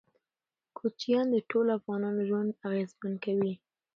کوچیان 0.77 1.25
د 1.31 1.37
ټولو 1.49 1.69
افغانانو 1.79 2.21
ژوند 2.29 2.49
اغېزمن 2.67 3.13
کوي. 3.25 3.53